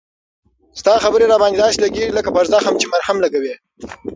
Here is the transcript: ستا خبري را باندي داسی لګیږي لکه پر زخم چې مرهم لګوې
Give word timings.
ستا 0.79 0.93
خبري 1.03 1.25
را 1.31 1.37
باندي 1.41 1.57
داسی 1.61 1.79
لګیږي 1.85 2.15
لکه 2.17 2.29
پر 2.35 2.45
زخم 2.53 2.73
چې 2.81 2.87
مرهم 2.93 3.17
لګوې 3.25 3.53